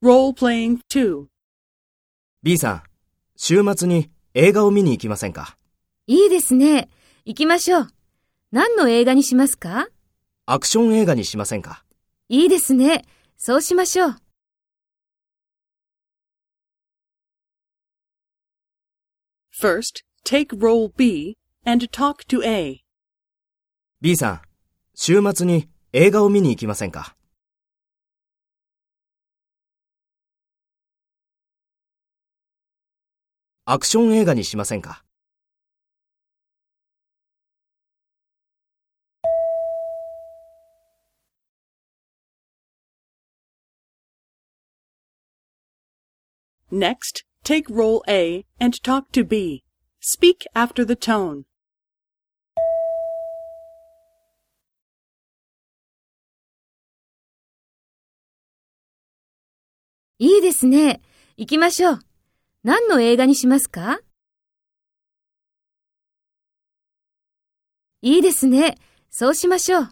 [0.00, 1.26] Role-playing 2.
[2.44, 2.82] B さん、
[3.34, 5.56] 週末に映画を見に行きませんか？
[6.06, 6.88] いいですね。
[7.24, 7.88] 行きましょう。
[8.52, 9.88] 何の映画にしますか？
[10.46, 11.82] アクション映画にしませんか？
[12.28, 13.06] いいですね。
[13.36, 14.16] そうしましょう。
[19.60, 22.84] First, take role B and talk to A.
[24.00, 24.40] ?B さん、
[24.94, 27.16] 週末に映画を見に行きませんか？
[33.70, 35.04] アクション映画にしませんか
[46.72, 49.64] Next, take role A and talk to B.
[50.00, 51.42] Speak after the tone.
[60.18, 61.02] いいですね。
[61.36, 62.07] 行きましょう。
[62.68, 64.00] 何の映画にしますか？
[68.02, 68.76] いいですね。
[69.08, 69.88] そうしましょう。